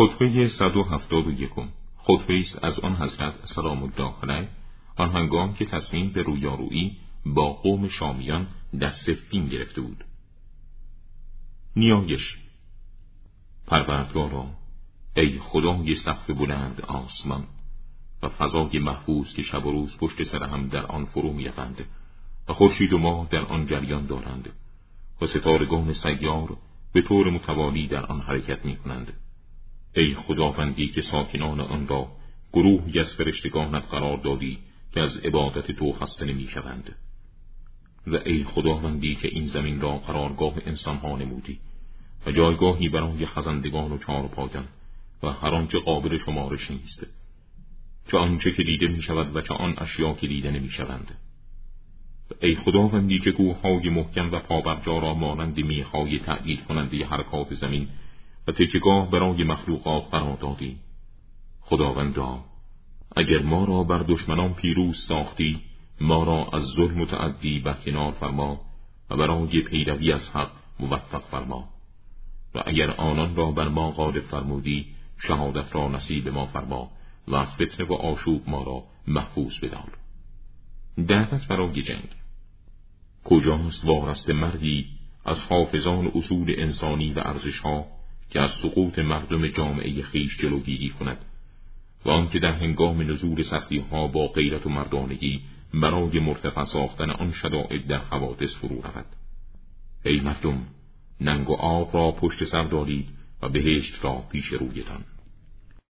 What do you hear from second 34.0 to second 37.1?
دادی که از عبادت تو خسته نمی شوند.